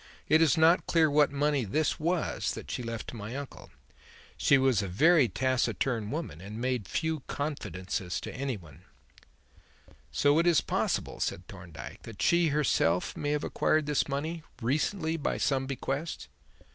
[0.27, 3.69] It is not clear what money this was that she left to my uncle.
[4.35, 8.81] She was a very taciturn woman and made few confidences to anyone."
[10.11, 14.41] "So that it is possible," said Thorndyke, "that she, herself, may have acquired this money
[14.59, 16.29] recently by some bequest?"